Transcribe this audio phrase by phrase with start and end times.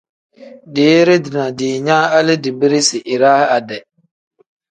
[0.77, 3.77] Deere dina diinyaa hali dibirisi iraa ade.